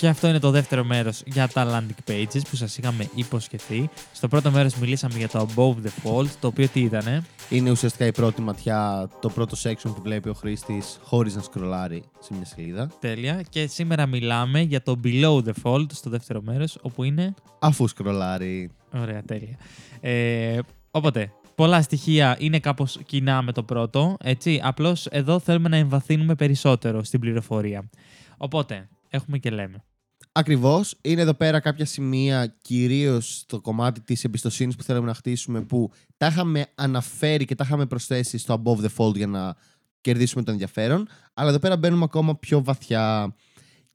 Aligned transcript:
Και 0.00 0.08
αυτό 0.08 0.28
είναι 0.28 0.38
το 0.38 0.50
δεύτερο 0.50 0.84
μέρος 0.84 1.22
για 1.26 1.48
τα 1.48 1.66
landing 1.66 2.10
pages 2.10 2.40
που 2.50 2.56
σας 2.56 2.78
είχαμε 2.78 3.08
υποσχεθεί. 3.14 3.90
Στο 4.12 4.28
πρώτο 4.28 4.50
μέρος 4.50 4.74
μιλήσαμε 4.74 5.18
για 5.18 5.28
το 5.28 5.48
above 5.48 5.74
the 5.86 5.90
fold, 6.04 6.26
το 6.40 6.46
οποίο 6.46 6.68
τι 6.68 6.80
ήτανε; 6.80 7.22
Είναι 7.48 7.70
ουσιαστικά 7.70 8.06
η 8.06 8.12
πρώτη 8.12 8.40
ματιά, 8.40 9.08
το 9.20 9.28
πρώτο 9.28 9.56
section 9.62 9.92
που 9.94 10.02
βλέπει 10.02 10.28
ο 10.28 10.32
χρήστης 10.32 10.98
χωρίς 11.02 11.34
να 11.34 11.42
σκρολάρει 11.42 12.02
σε 12.20 12.34
μια 12.34 12.44
σελίδα. 12.44 12.90
Τέλεια. 13.00 13.42
Και 13.48 13.66
σήμερα 13.66 14.06
μιλάμε 14.06 14.60
για 14.60 14.82
το 14.82 15.00
below 15.04 15.44
the 15.44 15.52
fold 15.62 15.86
στο 15.92 16.10
δεύτερο 16.10 16.40
μέρος, 16.42 16.78
όπου 16.82 17.04
είναι... 17.04 17.34
Αφού 17.58 17.88
σκρολάρει. 17.88 18.70
Ωραία, 18.94 19.22
τέλεια. 19.22 19.56
Ε, 20.00 20.58
οπότε, 20.90 21.32
πολλά 21.54 21.82
στοιχεία 21.82 22.36
είναι 22.38 22.58
κάπως 22.58 22.98
κοινά 23.06 23.42
με 23.42 23.52
το 23.52 23.62
πρώτο, 23.62 24.16
έτσι. 24.20 24.60
Απλώς 24.62 25.06
εδώ 25.06 25.38
θέλουμε 25.38 25.68
να 25.68 25.76
εμβαθύνουμε 25.76 26.34
περισσότερο 26.34 27.04
στην 27.04 27.20
πληροφορία. 27.20 27.90
Οπότε, 28.36 28.88
έχουμε 29.08 29.38
και 29.38 29.50
λέμε. 29.50 29.84
Ακριβώς. 30.32 30.94
Είναι 31.00 31.20
εδώ 31.20 31.34
πέρα 31.34 31.60
κάποια 31.60 31.84
σημεία, 31.84 32.56
κυρίως 32.62 33.36
στο 33.36 33.60
κομμάτι 33.60 34.00
της 34.00 34.24
εμπιστοσύνης 34.24 34.76
που 34.76 34.82
θέλουμε 34.82 35.06
να 35.06 35.14
χτίσουμε, 35.14 35.60
που 35.60 35.90
τα 36.16 36.26
είχαμε 36.26 36.66
αναφέρει 36.74 37.44
και 37.44 37.54
τα 37.54 37.64
είχαμε 37.66 37.86
προσθέσει 37.86 38.38
στο 38.38 38.62
above 38.64 38.84
the 38.84 38.88
fold 38.96 39.16
για 39.16 39.26
να 39.26 39.54
κερδίσουμε 40.00 40.42
το 40.42 40.50
ενδιαφέρον. 40.50 41.08
Αλλά 41.34 41.48
εδώ 41.48 41.58
πέρα 41.58 41.76
μπαίνουμε 41.76 42.04
ακόμα 42.04 42.36
πιο 42.36 42.64
βαθιά. 42.64 43.34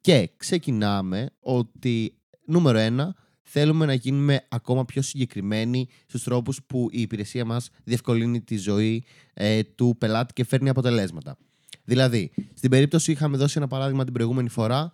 Και 0.01 0.29
ξεκινάμε 0.37 1.29
ότι 1.39 2.17
νούμερο 2.45 2.77
ένα, 2.77 3.15
θέλουμε 3.41 3.85
να 3.85 3.93
γίνουμε 3.93 4.45
ακόμα 4.49 4.85
πιο 4.85 5.01
συγκεκριμένοι 5.01 5.87
στους 6.05 6.23
τρόπους 6.23 6.63
που 6.67 6.87
η 6.91 7.01
υπηρεσία 7.01 7.45
μας 7.45 7.69
διευκολύνει 7.83 8.41
τη 8.41 8.57
ζωή 8.57 9.03
ε, 9.33 9.63
του 9.63 9.95
πελάτη 9.97 10.33
και 10.33 10.45
φέρνει 10.45 10.69
αποτελέσματα. 10.69 11.37
Δηλαδή, 11.83 12.31
στην 12.53 12.69
περίπτωση 12.69 13.11
είχαμε 13.11 13.37
δώσει 13.37 13.53
ένα 13.57 13.67
παράδειγμα 13.67 14.03
την 14.03 14.13
προηγούμενη 14.13 14.49
φορά 14.49 14.93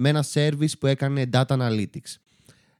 με 0.00 0.08
ένα 0.08 0.24
service 0.34 0.78
που 0.78 0.86
έκανε 0.86 1.28
data 1.32 1.46
analytics. 1.46 2.16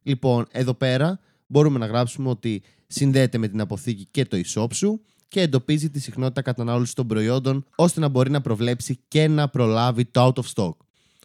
Λοιπόν, 0.03 0.47
εδώ 0.51 0.75
πέρα 0.75 1.21
μπορούμε 1.47 1.79
να 1.79 1.87
γράψουμε 1.87 2.29
ότι 2.29 2.63
συνδέεται 2.87 3.39
με 3.39 3.49
την 3.49 3.61
αποθήκη 3.61 4.09
και 4.11 4.25
το 4.25 4.41
e-shop 4.45 4.67
σου 4.73 5.01
και 5.29 5.41
εντοπίζει 5.41 5.91
τη 5.91 6.01
συχνότητα 6.01 6.43
κατανάλωσης 6.43 6.95
των 6.95 7.07
προϊόντων 7.07 7.67
ώστε 7.77 8.01
να 8.01 8.09
μπορεί 8.09 8.31
να 8.31 8.41
προβλέψει 8.41 8.99
και 9.09 9.29
να 9.29 9.49
προλάβει 9.49 10.05
το 10.05 10.27
out 10.27 10.43
of 10.43 10.45
stock. 10.55 10.77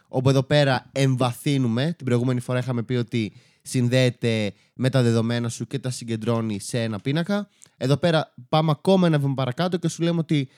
Όπου 0.08 0.30
εδώ 0.30 0.44
πέρα 0.44 0.90
εμβαθύνουμε, 0.92 1.94
την 1.98 2.06
προηγούμενη 2.06 2.40
φορά 2.40 2.60
είχαμε 2.60 2.84
πει 2.84 2.94
ότι 2.94 3.34
συνδέεται 3.62 4.54
με 4.74 4.90
τα 4.90 5.02
δεδομένα 5.02 5.50
σου 5.50 5.68
και 5.68 5.80
τα 5.80 5.90
συγκεντρώνει 5.90 6.60
σε 6.60 6.82
ένα 6.82 7.00
πίνακα. 7.00 7.50
Εδώ 7.78 7.98
πέρα 7.98 8.34
πάμε 8.50 8.72
ακόμα 8.72 9.08
ένα 9.08 9.20
βήμα 9.20 9.34
παρακάτω 9.34 9.78
και 9.78 9.88
σου 9.88 10.04
λέμε 10.04 10.20
ότι 10.20 10.50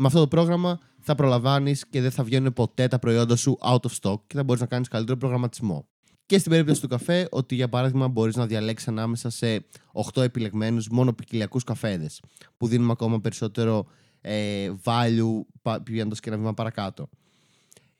με 0.00 0.06
αυτό 0.06 0.18
το 0.18 0.26
πρόγραμμα 0.26 0.78
θα 0.98 1.14
προλαμβάνεις 1.14 1.86
και 1.86 2.00
δεν 2.00 2.10
θα 2.10 2.24
βγαίνουν 2.24 2.52
ποτέ 2.52 2.88
τα 2.88 2.98
προϊόντα 2.98 3.36
σου 3.36 3.58
out 3.60 3.80
of 3.80 3.90
stock 4.00 4.20
και 4.26 4.34
θα 4.36 4.42
μπορείς 4.42 4.60
να 4.60 4.66
κάνεις 4.66 4.88
καλύτερο 4.88 5.18
προγραμματισμό. 5.18 5.88
Και 6.26 6.38
στην 6.38 6.50
περίπτωση 6.50 6.80
του 6.80 6.88
καφέ, 6.88 7.28
ότι 7.30 7.54
για 7.54 7.68
παράδειγμα 7.68 8.08
μπορείς 8.08 8.36
να 8.36 8.46
διαλέξεις 8.46 8.88
ανάμεσα 8.88 9.30
σε 9.30 9.66
8 10.14 10.22
επιλεγμένους 10.22 10.88
μόνο 10.88 11.12
ποικιλιακούς 11.12 11.64
καφέδες, 11.64 12.22
που 12.56 12.66
δίνουμε 12.66 12.92
ακόμα 12.92 13.20
περισσότερο 13.20 13.86
ε, 14.20 14.70
value 14.84 15.40
πηγαίνοντας 15.82 16.20
και 16.20 16.28
ένα 16.28 16.38
βήμα 16.38 16.54
παρακάτω. 16.54 17.08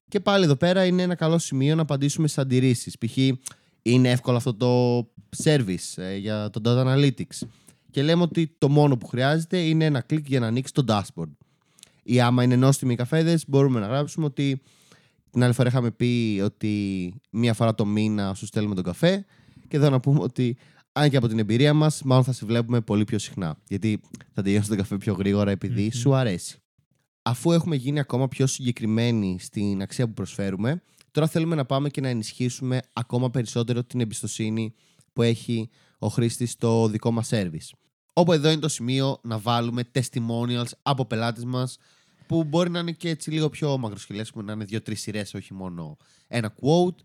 Και 0.09 0.21
πάλι 0.21 0.45
εδώ 0.45 0.57
πέρα 0.57 0.85
είναι 0.85 1.03
ένα 1.03 1.15
καλό 1.15 1.39
σημείο 1.39 1.75
να 1.75 1.83
απαντήσουμε 1.83 2.27
στις 2.27 2.43
αντιρρήσεις. 2.43 2.99
Π.χ. 2.99 3.17
είναι 3.83 4.11
εύκολο 4.11 4.37
αυτό 4.37 4.55
το 4.55 5.01
service 5.45 6.03
ε, 6.03 6.17
για 6.17 6.51
το 6.51 6.61
data 6.65 6.95
analytics. 6.95 7.47
Και 7.91 8.03
λέμε 8.03 8.23
ότι 8.23 8.55
το 8.59 8.69
μόνο 8.69 8.97
που 8.97 9.07
χρειάζεται 9.07 9.59
είναι 9.59 9.85
ένα 9.85 10.01
κλικ 10.01 10.29
για 10.29 10.41
να 10.41 10.47
ανοίξεις 10.47 10.73
το 10.73 10.85
dashboard 10.89 11.48
ή 12.09 12.21
άμα 12.21 12.43
είναι 12.43 12.57
νόστιμοι 12.57 12.93
οι 12.93 12.97
καφέδες, 12.97 13.45
μπορούμε 13.49 13.81
να 13.81 13.87
γράψουμε 13.87 14.27
ότι 14.27 14.63
την 15.31 15.43
άλλη 15.43 15.53
φορά 15.53 15.69
είχαμε 15.69 15.91
πει 15.91 16.41
ότι 16.45 17.15
μία 17.31 17.55
φορά 17.55 17.75
το 17.75 17.87
μήνα 17.87 18.35
σου 18.35 18.47
στέλνουμε 18.47 18.75
τον 18.75 18.85
καφέ. 18.85 19.25
Και 19.69 19.77
εδώ 19.77 19.91
να 19.91 20.01
πούμε 20.01 20.21
ότι 20.23 20.57
αν 20.93 21.11
και 21.11 21.17
από 21.17 21.29
την 21.29 21.39
εμπειρία 21.39 21.75
μας, 21.75 22.03
μάλλον 22.03 22.25
θα 22.25 22.33
σε 22.33 22.47
βλέπουμε 22.47 22.81
πολύ 22.81 23.05
πιο 23.05 23.19
συχνά. 23.19 23.59
Γιατί 23.69 24.01
θα 24.35 24.43
τελειώσει 24.43 24.69
τον 24.69 24.77
καφέ 24.77 24.97
πιο 24.97 25.15
γρήγορα 25.15 25.59
σου 25.93 26.15
αρέσει. 26.15 26.59
Αφού 27.23 27.53
έχουμε 27.53 27.77
γίνει 27.77 27.99
ακόμα 27.99 28.29
πιο 28.29 28.47
συγκεκριμένοι 28.47 29.37
στην 29.41 29.83
αξία 29.83 30.07
που 30.07 30.13
προσφέρουμε, 30.13 30.83
τώρα 31.11 31.27
θέλουμε 31.27 31.55
να 31.55 31.65
πάμε 31.65 31.89
και 31.89 32.01
να 32.01 32.09
ενισχύσουμε 32.09 32.81
ακόμα 32.93 33.31
περισσότερο 33.31 33.85
την 33.85 34.01
εμπιστοσύνη 34.01 34.75
που 35.13 35.23
έχει 35.23 35.69
ο 35.99 36.09
χρήστης 36.09 36.51
στο 36.51 36.89
δικό 36.89 37.11
μας 37.11 37.29
service. 37.33 37.71
Όπου 38.13 38.33
εδώ 38.33 38.51
είναι 38.51 38.61
το 38.61 38.69
σημείο 38.69 39.19
να 39.23 39.39
βάλουμε 39.39 39.91
testimonials 39.95 40.71
από 40.83 41.07
πελάτες 41.07 41.45
μας 41.45 41.77
που 42.29 42.45
μπορεί 42.45 42.71
να 42.71 42.79
είναι 42.79 42.93
και 42.93 43.09
έτσι 43.09 43.31
λίγο 43.31 43.49
πιο 43.49 43.79
μακροσκελές, 43.79 44.33
να 44.35 44.53
είναι 44.53 44.65
δύο-τρεις 44.65 45.01
σειρές, 45.01 45.35
όχι 45.35 45.55
μόνο 45.55 45.97
ένα 46.29 46.55
quote. 46.61 46.97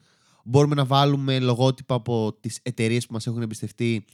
Μπορούμε 0.44 0.75
να 0.75 0.85
βάλουμε 0.85 1.39
λογότυπα 1.39 1.95
από 1.95 2.38
τις 2.39 2.59
εταιρείες 2.63 3.06
που 3.06 3.13
μας 3.13 3.28
έχουν 3.28 3.41
εμπιστευτεί. 3.41 4.06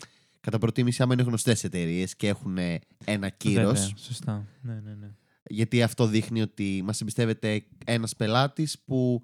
Κατά 0.41 0.57
προτίμηση, 0.57 1.01
άμα 1.01 1.13
είναι 1.13 1.23
γνωστές 1.23 1.63
εταιρείες 1.63 2.15
και 2.15 2.27
έχουν 2.27 2.57
ένα 3.03 3.29
κύρος. 3.29 3.93
Σωστά. 3.97 4.47
Ναι, 4.61 4.73
ναι, 4.73 4.93
ναι. 4.93 5.07
Γιατί 5.43 5.81
αυτό 5.83 6.05
δείχνει 6.05 6.41
ότι 6.41 6.81
μας 6.83 7.01
εμπιστεύεται 7.01 7.63
ένας 7.85 8.15
πελάτης 8.15 8.79
που. 8.85 9.23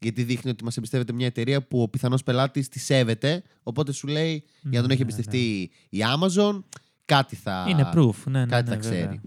Γιατί 0.00 0.22
δείχνει 0.22 0.50
ότι 0.50 0.64
μας 0.64 0.76
εμπιστεύεται 0.76 1.12
μια 1.12 1.26
εταιρεία 1.26 1.66
που 1.66 1.82
ο 1.82 1.88
πιθανός 1.88 2.22
πελάτης 2.22 2.68
τη 2.68 2.78
σέβεται. 2.78 3.42
Οπότε 3.62 3.92
σου 3.92 4.06
λέει, 4.06 4.44
για 4.62 4.70
να 4.70 4.80
τον 4.80 4.90
έχει 4.90 5.04
ναι, 5.04 5.10
εμπιστευτεί 5.10 5.70
ναι. 5.90 5.98
η 5.98 6.04
Amazon, 6.16 6.62
κάτι 7.04 7.36
θα. 7.36 7.66
Είναι 7.68 7.90
proof. 7.94 8.14
Ναι, 8.24 8.40
ναι, 8.40 8.46
κάτι 8.46 8.70
θα 8.70 8.76
ξέρει. 8.76 9.20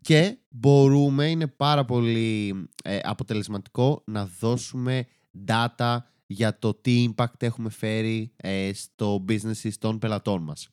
Και 0.00 0.38
μπορούμε, 0.48 1.26
είναι 1.26 1.46
πάρα 1.46 1.84
πολύ 1.84 2.54
ε, 2.84 2.98
αποτελεσματικό 3.02 4.02
να 4.06 4.26
δώσουμε 4.26 5.06
data 5.46 5.98
για 6.26 6.58
το 6.58 6.74
τι 6.74 7.14
impact 7.14 7.42
έχουμε 7.42 7.70
φέρει 7.70 8.32
ε, 8.36 8.70
στο 8.74 9.24
business 9.28 9.72
των 9.78 9.98
πελατών 9.98 10.42
μας. 10.42 10.68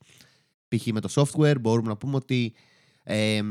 Π.χ. 0.67 0.85
με 0.85 0.99
το 0.99 1.09
software 1.15 1.55
μπορούμε 1.61 1.87
να 1.87 1.97
πούμε 1.97 2.15
ότι 2.15 2.53
ε, 3.03 3.41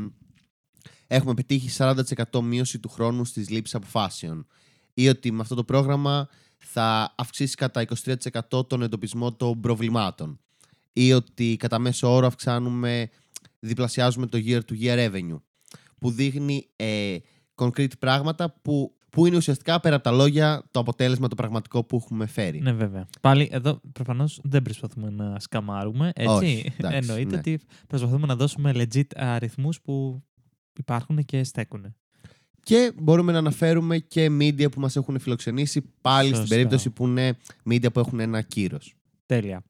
έχουμε 1.07 1.33
πετύχει 1.33 1.77
40% 1.77 2.41
μείωση 2.41 2.79
του 2.79 2.89
χρόνου 2.89 3.25
στις 3.25 3.49
λήψεις 3.49 3.75
αποφάσεων 3.75 4.47
ή 4.93 5.09
ότι 5.09 5.31
με 5.31 5.41
αυτό 5.41 5.55
το 5.55 5.63
πρόγραμμα 5.63 6.29
θα 6.57 7.13
αυξήσει 7.17 7.55
κατά 7.55 7.85
23% 8.51 8.67
τον 8.67 8.81
εντοπισμό 8.81 9.33
των 9.33 9.59
προβλημάτων 9.59 10.39
ή 10.93 11.13
ότι 11.13 11.55
κατά 11.59 11.79
μέσο 11.79 12.13
όρο 12.13 12.27
αυξάνουμε, 12.27 13.09
διπλασιάζουμε 13.59 14.27
το 14.27 14.37
year 14.45 14.59
to 14.69 14.81
year 14.81 15.11
revenue 15.11 15.39
που 15.99 16.11
δείχνει 16.11 16.67
ε, 16.75 17.17
concrete 17.55 17.97
πράγματα 17.99 18.59
που, 18.61 18.95
που 19.09 19.25
είναι 19.25 19.35
ουσιαστικά 19.35 19.79
πέρα 19.79 19.95
από 19.95 20.03
τα 20.03 20.11
λόγια 20.11 20.63
το 20.71 20.79
αποτέλεσμα 20.79 21.27
το 21.27 21.35
πραγματικό 21.35 21.83
που 21.83 21.95
έχουμε 21.95 22.25
φέρει. 22.25 22.61
Ναι, 22.61 22.71
βέβαια. 22.71 23.07
Πάλι 23.21 23.49
εδώ 23.51 23.81
προφανώς 23.91 24.39
δεν 24.43 24.61
προσπαθούμε 24.61 25.09
να 25.09 25.39
σκαμάρουμε. 25.39 26.11
Έτσι. 26.15 26.33
Όχι, 26.33 26.73
εντάξει, 26.77 26.97
Εννοείται 27.01 27.31
ναι. 27.31 27.37
ότι 27.37 27.59
προσπαθούμε 27.87 28.27
να 28.27 28.35
δώσουμε 28.35 28.71
legit 28.75 29.07
αριθμούς 29.15 29.81
που 29.81 30.23
υπάρχουν 30.77 31.25
και 31.25 31.43
στέκουν. 31.43 31.95
Και 32.63 32.91
μπορούμε 33.01 33.31
να 33.31 33.37
αναφέρουμε 33.37 33.97
και 33.97 34.27
media 34.39 34.71
που 34.71 34.79
μας 34.79 34.95
έχουν 34.95 35.19
φιλοξενήσει 35.19 35.81
πάλι 36.01 36.27
Σωστά. 36.27 36.45
στην 36.45 36.55
περίπτωση 36.57 36.89
που 36.89 37.07
είναι 37.07 37.37
media 37.69 37.93
που 37.93 37.99
έχουν 37.99 38.19
ένα 38.19 38.41
κύρος. 38.41 38.93
Τέλεια. 39.25 39.63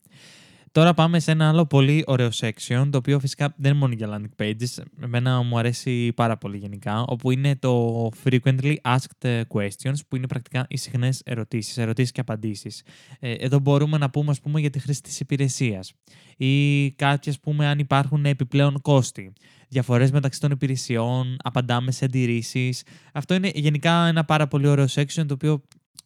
Τώρα 0.77 0.93
πάμε 0.93 1.19
σε 1.19 1.31
ένα 1.31 1.49
άλλο 1.49 1.65
πολύ 1.65 2.03
ωραίο 2.07 2.29
section, 2.33 2.87
το 2.91 2.97
οποίο 2.97 3.19
φυσικά 3.19 3.53
δεν 3.57 3.71
είναι 3.71 3.79
μόνο 3.79 3.93
για 3.93 4.09
landing 4.09 4.43
pages. 4.43 4.83
Εμένα 5.03 5.41
μου 5.41 5.57
αρέσει 5.57 6.13
πάρα 6.13 6.37
πολύ 6.37 6.57
γενικά, 6.57 7.03
όπου 7.07 7.31
είναι 7.31 7.55
το 7.55 8.09
frequently 8.23 8.75
asked 8.81 9.43
questions, 9.47 9.95
που 10.07 10.15
είναι 10.15 10.27
πρακτικά 10.27 10.65
οι 10.69 10.77
συχνές 10.77 11.21
ερωτήσεις, 11.25 11.77
ερωτήσεις 11.77 12.11
και 12.11 12.21
απαντήσεις. 12.21 12.83
Ε, 13.19 13.31
εδώ 13.31 13.59
μπορούμε 13.59 13.97
να 13.97 14.09
πούμε, 14.09 14.31
ας 14.31 14.39
πούμε, 14.39 14.59
για 14.59 14.69
τη 14.69 14.79
χρήση 14.79 15.01
της 15.01 15.19
υπηρεσίας 15.19 15.93
ή 16.37 16.91
κάποιε, 16.91 17.33
πούμε, 17.41 17.67
αν 17.67 17.79
υπάρχουν 17.79 18.25
επιπλέον 18.25 18.81
κόστη. 18.81 19.33
Διαφορές 19.69 20.11
μεταξύ 20.11 20.39
των 20.39 20.51
υπηρεσιών, 20.51 21.37
απαντάμε 21.43 21.91
σε 21.91 22.05
αντιρρήσεις. 22.05 22.83
Αυτό 23.13 23.33
είναι 23.33 23.51
γενικά 23.53 24.07
ένα 24.07 24.25
πάρα 24.25 24.47
πολύ 24.47 24.67
ωραίο 24.67 24.85
section, 24.95 25.25
το 25.27 25.33
οποίο 25.33 25.61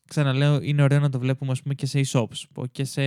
ξαναλέω, 0.08 0.62
είναι 0.62 0.84
ωραίο 0.84 1.00
να 1.00 1.10
το 1.10 1.20
βλέπουμε 1.20 1.52
ας 1.52 1.62
πούμε, 1.62 1.74
και 1.74 1.86
σε 1.86 2.02
e-shops 2.06 2.64
και 2.72 2.84
σε 2.84 3.02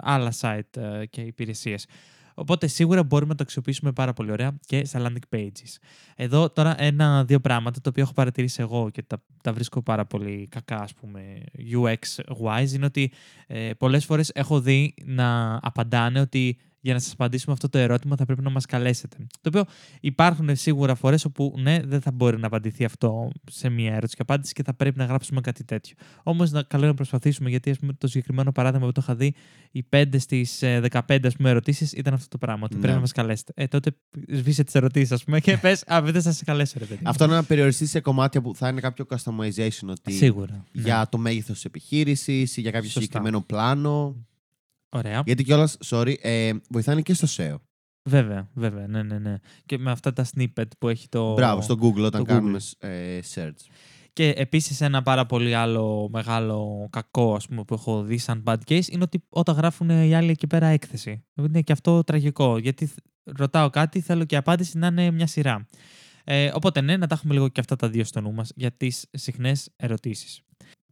άλλα 0.00 0.32
site 0.40 0.76
ε, 0.76 1.06
και 1.06 1.20
υπηρεσίες. 1.20 1.86
Οπότε 2.34 2.66
σίγουρα 2.66 3.02
μπορούμε 3.02 3.30
να 3.30 3.36
το 3.36 3.42
αξιοποιήσουμε 3.42 3.92
πάρα 3.92 4.12
πολύ 4.12 4.30
ωραία 4.30 4.58
και 4.66 4.84
στα 4.84 5.00
landing 5.02 5.36
pages. 5.36 5.76
Εδώ 6.16 6.50
τώρα 6.50 6.82
ένα-δύο 6.82 7.40
πράγματα 7.40 7.80
τα 7.80 7.90
οποία 7.90 8.02
έχω 8.02 8.12
παρατηρήσει 8.12 8.60
εγώ 8.60 8.90
και 8.90 9.02
τα, 9.02 9.22
τα 9.42 9.52
βρίσκω 9.52 9.82
πάρα 9.82 10.04
πολύ 10.06 10.48
κακά 10.50 10.76
ας 10.76 10.94
πούμε 10.94 11.20
UX-wise 11.72 12.70
είναι 12.74 12.84
ότι 12.84 13.12
ε, 13.46 13.70
πολλές 13.78 14.04
φορές 14.04 14.30
έχω 14.34 14.60
δει 14.60 14.94
να 15.04 15.58
απαντάνε 15.62 16.20
ότι 16.20 16.58
για 16.80 16.94
να 16.94 17.00
σας 17.00 17.12
απαντήσουμε 17.12 17.52
αυτό 17.52 17.68
το 17.68 17.78
ερώτημα 17.78 18.16
θα 18.16 18.24
πρέπει 18.24 18.42
να 18.42 18.50
μας 18.50 18.66
καλέσετε. 18.66 19.16
Το 19.40 19.48
οποίο 19.48 19.64
υπάρχουν 20.00 20.56
σίγουρα 20.56 20.94
φορές 20.94 21.24
όπου 21.24 21.54
ναι, 21.58 21.80
δεν 21.84 22.00
θα 22.00 22.10
μπορεί 22.12 22.38
να 22.38 22.46
απαντηθεί 22.46 22.84
αυτό 22.84 23.30
σε 23.50 23.68
μία 23.68 23.90
ερώτηση 23.92 24.16
και 24.16 24.22
απάντηση 24.22 24.52
και 24.52 24.62
θα 24.62 24.74
πρέπει 24.74 24.98
να 24.98 25.04
γράψουμε 25.04 25.40
κάτι 25.40 25.64
τέτοιο. 25.64 25.96
Όμως, 26.22 26.50
καλό 26.50 26.66
είναι 26.76 26.86
να 26.86 26.94
προσπαθήσουμε, 26.94 27.50
γιατί 27.50 27.70
ας 27.70 27.78
πούμε, 27.78 27.92
το 27.92 28.06
συγκεκριμένο 28.06 28.52
παράδειγμα 28.52 28.86
που 28.86 28.92
το 28.92 29.00
είχα 29.02 29.14
δει, 29.16 29.34
οι 29.70 29.82
5 29.90 30.18
στις 30.18 30.58
15 30.62 31.18
ερωτήσεις 31.44 31.92
ήταν 31.92 32.14
αυτό 32.14 32.28
το 32.28 32.38
πράγμα. 32.38 32.62
Ότι 32.64 32.74
Ναι. 32.74 32.80
πρέπει 32.80 32.94
να 32.94 33.00
μας 33.00 33.12
καλέσετε. 33.12 33.52
Ε, 33.56 33.66
τότε 33.66 33.90
σβήσε 34.28 34.64
τις 34.64 34.74
ερωτήσεις, 34.74 35.12
ας 35.12 35.24
πούμε, 35.24 35.40
και 35.40 35.56
πες, 35.56 35.84
Α, 35.86 36.02
δεν 36.02 36.22
θα 36.22 36.32
σα 36.32 36.44
καλέσω, 36.44 36.74
ρε 36.78 36.84
παιδί. 36.84 37.00
Αυτό 37.04 37.24
είναι 37.24 37.34
να 37.34 37.44
περιοριστεί 37.44 37.86
σε 37.86 38.00
κομμάτια 38.00 38.40
που 38.42 38.54
θα 38.54 38.68
είναι 38.68 38.80
κάποιο 38.80 39.06
customization. 39.08 39.88
Ότι 39.88 40.12
Σίγουρα. 40.12 40.64
ναι. 40.72 40.82
για 40.82 41.08
το 41.10 41.18
μέγεθος 41.18 41.54
της 41.54 41.64
επιχείρησης 41.64 42.56
ή 42.56 42.60
για 42.60 42.70
κάποιο 42.70 42.88
Σωστά. 42.88 43.00
συγκεκριμένο 43.00 43.40
πλάνο. 43.42 44.26
Ωραία. 44.88 45.22
Γιατί 45.26 45.44
κιόλας, 45.44 45.76
sorry, 45.84 46.14
ε, 46.20 46.52
βοηθάνε 46.70 47.02
και 47.02 47.14
στο 47.14 47.26
SEO. 47.36 47.56
Βέβαια, 48.08 48.48
βέβαια. 48.54 48.86
Ναι, 48.86 49.02
ναι, 49.02 49.18
ναι. 49.18 49.38
Και 49.66 49.78
με 49.78 49.90
αυτά 49.90 50.12
τα 50.12 50.26
snippet 50.34 50.66
που 50.78 50.88
έχει 50.88 51.08
το. 51.08 51.32
Μπράβο, 51.32 51.60
στο 51.60 51.74
Google 51.82 52.02
όταν 52.04 52.24
το 52.24 52.32
κάνουμε 52.32 52.58
ε, 52.78 53.20
search. 53.34 53.66
Και 54.12 54.28
επίσης 54.36 54.80
ένα 54.80 55.02
πάρα 55.02 55.26
πολύ 55.26 55.54
άλλο 55.54 56.08
μεγάλο 56.12 56.88
κακό 56.92 57.34
ας 57.34 57.46
πούμε, 57.46 57.64
που 57.64 57.74
έχω 57.74 58.02
δει 58.02 58.18
σαν 58.18 58.42
bad 58.46 58.56
case 58.68 58.86
είναι 58.88 59.02
ότι 59.02 59.24
όταν 59.28 59.54
γράφουν 59.56 59.88
οι 59.90 60.14
άλλοι 60.14 60.30
εκεί 60.30 60.46
πέρα 60.46 60.66
έκθεση. 60.66 61.24
Είναι 61.34 61.60
και 61.62 61.72
αυτό 61.72 62.04
τραγικό. 62.04 62.58
Γιατί 62.58 62.86
θ- 62.86 62.98
ρωτάω 63.24 63.70
κάτι, 63.70 64.00
θέλω 64.00 64.24
και 64.24 64.34
η 64.34 64.38
απάντηση 64.38 64.78
να 64.78 64.86
είναι 64.86 65.10
μια 65.10 65.26
σειρά. 65.26 65.66
Ε, 66.24 66.50
οπότε 66.54 66.80
ναι, 66.80 66.96
να 66.96 67.06
τα 67.06 67.14
έχουμε 67.14 67.34
λίγο 67.34 67.48
και 67.48 67.60
αυτά 67.60 67.76
τα 67.76 67.88
δύο 67.88 68.04
στο 68.04 68.20
νου 68.20 68.32
μας 68.32 68.52
για 68.54 68.70
τις 68.72 69.06
συχνές 69.12 69.68
ερωτήσεις. 69.76 70.40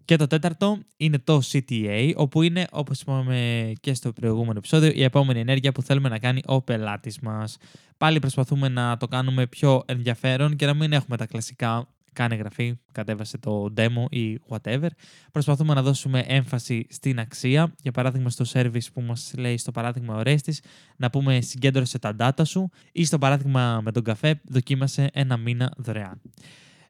Και 0.06 0.17
το 0.17 0.26
τέταρτο 0.26 0.79
είναι 0.97 1.19
το 1.19 1.41
CTA, 1.53 2.12
όπου 2.17 2.43
είναι, 2.43 2.67
όπως 2.70 3.00
είπαμε 3.00 3.73
και 3.81 3.94
στο 3.94 4.12
προηγούμενο 4.12 4.58
επεισόδιο, 4.58 4.93
η 4.94 5.03
επόμενη 5.03 5.41
ενέργεια 5.41 5.73
που 5.73 5.82
θέλουμε 5.82 6.08
να 6.08 6.19
κάνει 6.19 6.41
ο 6.47 6.62
πελάτης 6.62 7.20
μας. 7.20 7.56
Πάλι 7.97 8.19
προσπαθούμε 8.19 8.69
να 8.69 8.97
το 8.97 9.06
κάνουμε 9.08 9.47
πιο 9.47 9.82
ενδιαφέρον 9.87 10.56
και 10.56 10.67
να 10.67 10.75
μην 10.75 10.93
έχουμε 10.93 11.17
τα 11.17 11.26
κλασικά 11.26 11.88
κάνε 12.12 12.35
εγγραφή, 12.35 12.79
κατέβασε 12.93 13.38
το 13.38 13.73
demo 13.76 14.05
ή 14.11 14.38
whatever. 14.49 14.88
Προσπαθούμε 15.32 15.75
να 15.75 15.82
δώσουμε 15.82 16.25
έμφαση 16.26 16.87
στην 16.88 17.19
αξία. 17.19 17.75
Για 17.82 17.93
παράδειγμα, 17.93 18.31
στο 18.31 18.44
service 18.53 18.93
που 18.93 19.00
μας 19.00 19.32
λέει 19.37 19.58
στο 19.58 19.73
παράδειγμα 19.73 20.14
ο 20.14 20.23
Ρέστης, 20.23 20.61
να 20.97 21.11
πούμε 21.11 21.41
συγκέντρωσε 21.41 21.99
τα 21.99 22.17
data 22.19 22.43
σου 22.47 22.70
ή 22.93 23.05
στο 23.05 23.19
παράδειγμα 23.19 23.81
με 23.85 23.93
τον 23.93 24.03
καφέ, 24.03 24.41
δοκίμασε 24.44 25.11
ένα 25.12 25.37
μήνα 25.37 25.73
δωρεάν. 25.76 26.20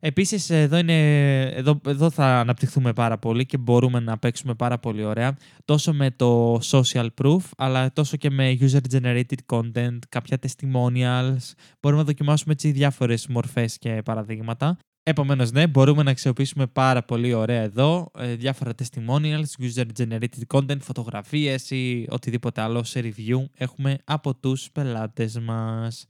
Επίσης, 0.06 0.50
εδώ, 0.50 0.76
είναι, 0.78 1.42
εδώ, 1.42 1.80
εδώ 1.86 2.10
θα 2.10 2.38
αναπτυχθούμε 2.38 2.92
πάρα 2.92 3.18
πολύ 3.18 3.46
και 3.46 3.56
μπορούμε 3.56 4.00
να 4.00 4.18
παίξουμε 4.18 4.54
πάρα 4.54 4.78
πολύ 4.78 5.04
ωραία 5.04 5.36
τόσο 5.64 5.92
με 5.92 6.10
το 6.10 6.58
social 6.62 7.06
proof, 7.22 7.38
αλλά 7.56 7.92
τόσο 7.92 8.16
και 8.16 8.30
με 8.30 8.58
user-generated 8.60 9.38
content, 9.46 9.98
κάποια 10.08 10.38
testimonials. 10.42 11.52
Μπορούμε 11.80 12.00
να 12.00 12.06
δοκιμάσουμε 12.06 12.52
έτσι 12.52 12.70
διάφορες 12.70 13.26
μορφές 13.26 13.78
και 13.78 14.02
παραδείγματα. 14.04 14.78
Επομένως, 15.02 15.52
ναι, 15.52 15.66
μπορούμε 15.66 16.02
να 16.02 16.10
αξιοποιήσουμε 16.10 16.66
πάρα 16.66 17.02
πολύ 17.02 17.32
ωραία 17.32 17.62
εδώ 17.62 18.10
ε, 18.18 18.34
διάφορα 18.34 18.72
testimonials, 18.82 19.64
user-generated 19.64 20.54
content, 20.54 20.80
φωτογραφίες 20.80 21.70
ή 21.70 22.06
οτιδήποτε 22.10 22.60
άλλο 22.60 22.82
σε 22.82 23.00
review 23.00 23.44
έχουμε 23.54 23.98
από 24.04 24.34
τους 24.34 24.70
πελάτες 24.72 25.38
μας. 25.38 26.06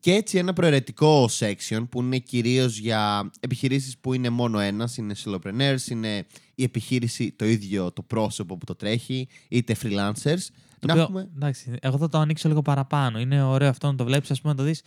Και 0.00 0.12
έτσι 0.12 0.38
ένα 0.38 0.52
προαιρετικό 0.52 1.28
section 1.38 1.86
που 1.90 2.02
είναι 2.02 2.18
κυρίως 2.18 2.78
για 2.78 3.30
επιχειρήσεις 3.40 3.98
που 3.98 4.12
είναι 4.14 4.30
μόνο 4.30 4.58
ένας, 4.58 4.96
είναι 4.96 5.14
solopreneurs, 5.24 5.90
είναι 5.90 6.26
η 6.54 6.62
επιχείρηση 6.62 7.32
το 7.32 7.44
ίδιο 7.44 7.92
το 7.92 8.02
πρόσωπο 8.02 8.56
που 8.56 8.64
το 8.64 8.74
τρέχει, 8.74 9.28
είτε 9.48 9.76
freelancers. 9.82 10.46
Το 10.78 10.86
να 10.86 10.92
οποίο, 10.92 11.02
έχουμε... 11.02 11.28
εντάξει, 11.36 11.74
εγώ 11.80 11.98
θα 11.98 12.08
το 12.08 12.18
ανοίξω 12.18 12.48
λίγο 12.48 12.62
παραπάνω. 12.62 13.18
Είναι 13.18 13.42
ωραίο 13.42 13.68
αυτό 13.68 13.86
να 13.86 13.94
το 13.94 14.04
βλέπεις, 14.04 14.30
ας 14.30 14.40
πούμε, 14.40 14.52
να 14.52 14.58
το 14.58 14.64
δεις 14.64 14.82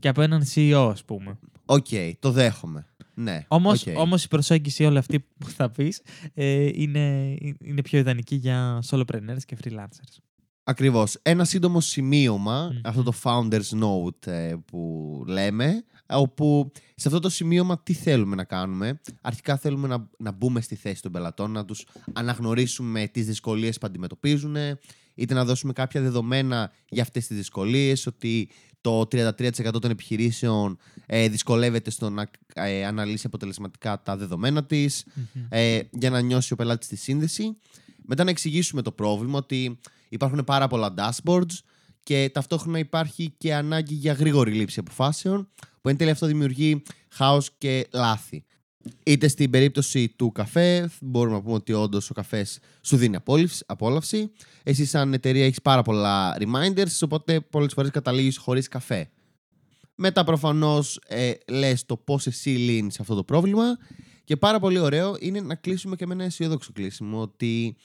και 0.00 0.08
από 0.08 0.22
έναν 0.22 0.44
CEO, 0.54 0.88
ας 0.90 1.04
πούμε. 1.04 1.38
Οκ, 1.64 1.86
το 2.18 2.30
δέχομαι. 2.30 2.86
Ναι, 3.14 3.44
Όμως, 3.48 3.86
οκ. 3.86 3.98
όμως 3.98 4.24
η 4.24 4.28
προσέγγιση 4.28 4.84
όλη 4.84 4.98
αυτή 4.98 5.20
που 5.38 5.48
θα 5.48 5.70
πεις 5.70 6.02
ε, 6.34 6.70
είναι, 6.74 7.36
είναι 7.58 7.82
πιο 7.82 7.98
ιδανική 7.98 8.34
για 8.34 8.82
solopreneurs 8.90 9.42
και 9.46 9.56
freelancers. 9.64 10.23
Ακριβώς. 10.64 11.16
Ένα 11.22 11.44
σύντομο 11.44 11.80
σημείωμα, 11.80 12.70
Μμμ. 12.72 12.80
αυτό 12.84 13.02
το 13.02 13.12
founder's 13.22 13.80
note 13.82 14.26
ε, 14.26 14.54
που 14.66 15.22
λέμε, 15.26 15.84
όπου 16.06 16.72
σε 16.94 17.08
αυτό 17.08 17.20
το 17.20 17.28
σημείωμα 17.28 17.82
τι 17.82 17.92
θέλουμε 17.92 18.36
να 18.36 18.44
κάνουμε. 18.44 19.00
Αρχικά 19.20 19.56
θέλουμε 19.56 19.88
να, 19.88 20.08
να 20.18 20.32
μπούμε 20.32 20.60
στη 20.60 20.74
θέση 20.74 21.02
των 21.02 21.12
πελατών, 21.12 21.50
να 21.50 21.64
τους 21.64 21.86
αναγνωρίσουμε 22.12 23.06
τις 23.06 23.26
δυσκολίες 23.26 23.78
που 23.78 23.86
αντιμετωπίζουν, 23.86 24.56
είτε 25.14 25.34
να 25.34 25.44
δώσουμε 25.44 25.72
κάποια 25.72 26.00
δεδομένα 26.00 26.72
για 26.88 27.02
αυτές 27.02 27.26
τις 27.26 27.36
δυσκολίες, 27.36 28.06
ότι 28.06 28.48
το 28.80 29.00
33% 29.00 29.80
των 29.80 29.90
επιχειρήσεων 29.90 30.78
ε, 31.06 31.28
δυσκολεύεται 31.28 31.90
στο 31.90 32.10
να 32.10 32.30
ε, 32.54 32.84
αναλύσει 32.86 33.26
αποτελεσματικά 33.26 34.02
τα 34.02 34.16
δεδομένα 34.16 34.64
της, 34.64 35.04
Μμμ. 35.14 35.42
ε, 35.48 35.80
για 35.90 36.10
να 36.10 36.20
νιώσει 36.20 36.52
ο 36.52 36.56
πελάτης 36.56 36.88
τη 36.88 36.96
σύνδεση. 36.96 37.56
Μετά 38.06 38.24
να 38.24 38.30
εξηγήσουμε 38.30 38.82
το 38.82 38.92
πρόβλημα 38.92 39.38
ότι 39.38 39.78
υπάρχουν 40.14 40.44
πάρα 40.44 40.66
πολλά 40.66 40.94
dashboards 40.96 41.58
και 42.02 42.30
ταυτόχρονα 42.32 42.78
υπάρχει 42.78 43.34
και 43.38 43.54
ανάγκη 43.54 43.94
για 43.94 44.12
γρήγορη 44.12 44.52
λήψη 44.52 44.80
αποφάσεων 44.80 45.48
που 45.80 45.88
εν 45.88 45.96
τέλει 45.96 46.10
αυτό 46.10 46.26
δημιουργεί 46.26 46.82
χάος 47.08 47.50
και 47.58 47.86
λάθη. 47.92 48.44
Είτε 49.04 49.28
στην 49.28 49.50
περίπτωση 49.50 50.08
του 50.08 50.32
καφέ, 50.32 50.90
μπορούμε 51.00 51.36
να 51.36 51.42
πούμε 51.42 51.54
ότι 51.54 51.72
όντως 51.72 52.10
ο 52.10 52.14
καφές 52.14 52.58
σου 52.82 52.96
δίνει 52.96 53.16
απόλυψη- 53.16 53.64
απόλαυση. 53.66 54.30
Εσύ, 54.62 54.84
σαν 54.84 55.12
εταιρεία, 55.12 55.44
έχεις 55.44 55.62
πάρα 55.62 55.82
πολλά 55.82 56.36
reminders, 56.38 56.98
οπότε 57.00 57.40
πολλές 57.40 57.72
φορές 57.72 57.90
καταλήγεις 57.90 58.36
χωρίς 58.36 58.68
καφέ. 58.68 59.10
Μετά, 59.94 60.24
προφανώς, 60.24 61.00
ε, 61.06 61.32
λες 61.48 61.86
το 61.86 61.96
πώς 61.96 62.26
εσύ 62.26 62.50
λύνεις 62.50 63.00
αυτό 63.00 63.14
το 63.14 63.24
πρόβλημα. 63.24 63.64
Και 64.24 64.36
πάρα 64.36 64.58
πολύ 64.60 64.78
ωραίο 64.78 65.16
είναι 65.18 65.40
να 65.40 65.54
κλείσουμε 65.54 65.96
και 65.96 66.06
με 66.06 66.14
ένα 66.14 66.24
αισιόδοξο 66.24 66.72
κλείσιμο 66.72 67.20
ότι 67.20 67.76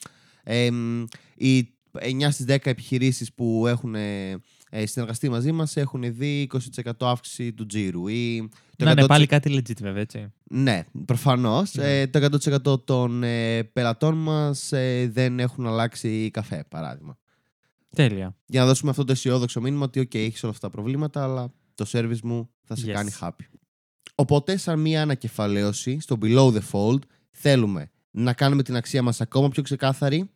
εμ, 0.42 1.04
οι 1.34 1.68
9 1.92 2.30
στις 2.30 2.44
10 2.48 2.56
επιχειρήσεις 2.62 3.32
που 3.32 3.66
έχουν 3.66 3.94
ε, 3.94 4.30
ε, 4.70 4.86
συνεργαστεί 4.86 5.28
μαζί 5.28 5.52
μας 5.52 5.76
έχουν 5.76 6.14
δει 6.14 6.48
20% 6.84 6.90
αύξηση 7.00 7.52
του 7.52 7.66
τζίρου 7.66 8.08
ή 8.08 8.48
το 8.76 8.84
Να 8.84 8.90
είναι 8.90 9.02
100% 9.02 9.06
πάλι 9.06 9.26
κάτι 9.26 9.54
legit, 9.56 9.76
βέβαια, 9.80 10.00
έτσι. 10.00 10.32
ναι, 10.50 10.84
προφανώς. 11.04 11.74
Ναι. 11.74 12.00
Ε, 12.00 12.06
το 12.06 12.28
100% 12.74 12.84
των 12.86 13.22
ε, 13.22 13.62
πελατών 13.62 14.14
μας 14.14 14.72
ε, 14.72 15.10
δεν 15.12 15.40
έχουν 15.40 15.66
αλλάξει 15.66 16.30
καφέ, 16.32 16.64
παράδειγμα. 16.68 17.18
Τέλεια. 17.94 18.36
Για 18.46 18.60
να 18.60 18.66
δώσουμε 18.66 18.90
αυτό 18.90 19.04
το 19.04 19.12
αισιόδοξο 19.12 19.60
μήνυμα 19.60 19.84
ότι, 19.84 20.00
OK, 20.00 20.14
έχεις 20.18 20.42
όλα 20.42 20.52
αυτά 20.52 20.66
τα 20.68 20.72
προβλήματα, 20.72 21.22
αλλά 21.22 21.52
το 21.74 21.86
service 21.92 22.20
μου 22.22 22.50
θα 22.64 22.76
σε 22.76 22.86
Yes. 22.86 22.92
κάνει 22.92 23.10
happy. 23.20 23.44
Οπότε, 24.14 24.56
σαν 24.56 24.80
μία 24.80 25.02
ανακεφαλαίωση, 25.02 26.00
στο 26.00 26.18
below 26.22 26.52
the 26.52 26.60
fold, 26.72 26.98
θέλουμε 27.30 27.90
να 28.10 28.32
κάνουμε 28.32 28.62
την 28.62 28.76
αξία 28.76 29.02
μας 29.02 29.20
ακόμα 29.20 29.48
πιο 29.48 29.62
ξεκάθαρη, 29.62 30.30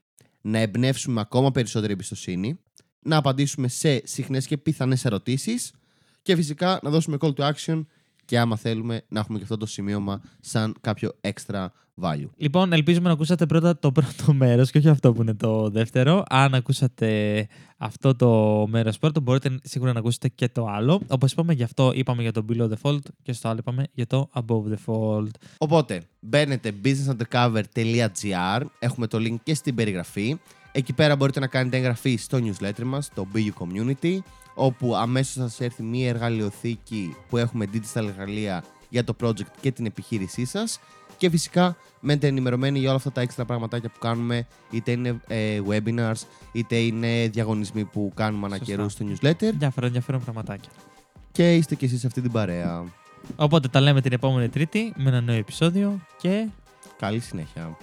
να 0.47 0.59
εμπνεύσουμε 0.59 1.21
ακόμα 1.21 1.51
περισσότερη 1.51 1.93
εμπιστοσύνη, 1.93 2.61
να 3.03 3.17
απαντήσουμε 3.17 3.69
σε 3.69 4.07
συχνές 4.07 4.47
και 4.47 4.59
πιθανές 4.59 5.05
ερωτήσεις 5.05 5.73
και 6.23 6.37
φυσικά 6.37 6.79
να 6.83 6.91
δώσουμε 6.91 7.17
call 7.21 7.35
to 7.35 7.53
action 7.53 7.85
και 8.25 8.39
άμα 8.39 8.57
θέλουμε 8.57 9.03
να 9.09 9.21
έχουμε 9.21 9.39
και 9.39 9.45
αυτό 9.45 9.57
το 9.57 9.67
σημείωμα 9.67 10.21
σαν 10.41 10.75
κάποιο 10.81 11.11
extra 11.21 11.67
value. 12.01 12.29
Λοιπόν, 12.37 12.73
ελπίζουμε 12.73 13.07
να 13.07 13.13
ακούσατε 13.13 13.47
πρώτα 13.47 13.79
το 13.79 13.93
πρώτο 13.93 14.33
μέρος 14.43 14.71
και 14.71 14.79
όχι 14.79 14.89
αυτό 14.89 15.13
που 15.13 15.23
είναι 15.23 15.35
το 15.35 15.71
δεύτερο. 15.71 16.23
Αν 16.29 16.55
ακούσατε 16.55 17.47
αυτό 17.77 18.17
το 18.17 18.65
μέρος 18.69 18.99
πρώτο, 18.99 19.21
μπορείτε 19.21 19.59
σίγουρα 19.63 19.93
να 19.93 19.99
ακούσετε 19.99 20.29
και 20.29 20.49
το 20.49 20.67
άλλο. 20.67 21.01
Όπως 21.09 21.33
είπαμε, 21.33 21.53
γι' 21.53 21.63
αυτό 21.63 21.93
είπαμε 21.95 22.23
για 22.23 22.33
το 22.33 22.45
below 22.49 22.69
the 22.69 22.77
fold 22.83 22.99
και 23.23 23.33
στο 23.33 23.49
άλλο 23.49 23.59
είπαμε 23.59 23.87
για 23.93 24.07
το 24.07 24.31
above 24.33 24.65
the 24.73 24.77
fold. 24.87 25.31
Οπότε, 25.59 26.03
μπαίνετε 26.21 26.73
businessundercover.gr, 26.85 28.63
έχουμε 28.79 29.07
το 29.07 29.19
link 29.19 29.37
και 29.43 29.55
στην 29.55 29.75
περιγραφή. 29.75 30.37
Εκεί 30.73 30.93
πέρα 30.93 31.17
μπορείτε 31.17 31.41
να 31.41 31.47
κάνετε 31.47 31.77
εγγραφή 31.77 32.17
στο 32.17 32.39
newsletter 32.43 32.83
μας, 32.85 33.11
το 33.15 33.27
BU 33.35 33.49
Community, 33.59 34.19
όπου 34.55 34.97
αμέσως 34.97 35.35
θα 35.35 35.49
σας 35.49 35.61
έρθει 35.61 35.83
μία 35.83 36.09
εργαλειοθήκη 36.09 37.17
που 37.29 37.37
έχουμε 37.37 37.67
digital 37.73 38.07
εργαλεία 38.09 38.65
για 38.89 39.05
το 39.05 39.17
project 39.23 39.51
και 39.61 39.73
την 39.73 39.87
επιχείρησή 39.87 40.45
σας. 40.45 40.81
Και 41.17 41.31
φυσικά 41.31 41.77
μένετε 42.01 42.27
ενημερωμένοι 42.27 42.79
για 42.79 42.89
όλα 42.89 42.97
αυτά 42.97 43.13
τα 43.13 43.21
έξτρα 43.21 43.45
πραγματάκια 43.45 43.89
που 43.89 43.99
κάνουμε, 43.99 44.47
είτε 44.71 44.91
είναι 44.91 45.21
ε, 45.27 45.61
webinars, 45.69 46.23
είτε 46.53 46.77
είναι 46.77 47.29
διαγωνισμοί 47.29 47.85
που 47.85 48.13
κάνουμε 48.15 48.47
ανά 48.47 48.57
Σωστά. 48.57 48.75
καιρούς 48.75 48.93
στο 48.93 49.07
newsletter. 49.09 49.51
Διάφορα 49.59 49.87
ενδιαφέρον 49.87 50.21
πραγματάκια. 50.21 50.71
Και 51.33 51.55
είστε 51.55 51.75
κι 51.75 51.85
εσείς 51.85 52.01
σε 52.01 52.07
αυτή 52.07 52.21
την 52.21 52.33
παρέα. 52.33 52.85
Οπότε 53.37 53.69
τα 53.69 53.81
λέμε 53.81 54.01
την 54.01 54.13
επόμενη 54.13 54.49
Τρίτη 54.49 54.93
με 54.97 55.09
ένα 55.09 55.21
νέο 55.21 55.37
επεισόδιο 55.37 56.01
και 56.19 56.49
Καλή 56.99 57.21
συνέχεια. 57.21 57.77